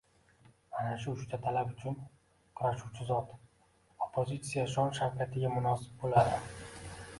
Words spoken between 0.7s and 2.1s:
Ana shu uchta talab uchun